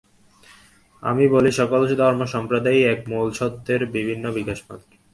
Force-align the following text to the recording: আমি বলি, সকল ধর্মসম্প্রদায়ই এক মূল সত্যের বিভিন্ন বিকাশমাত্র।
আমি 1.03 1.25
বলি, 1.27 1.51
সকল 1.51 1.81
ধর্মসম্প্রদায়ই 1.95 2.83
এক 2.93 2.99
মূল 3.07 3.27
সত্যের 3.31 3.81
বিভিন্ন 3.87 4.25
বিকাশমাত্র। 4.37 4.89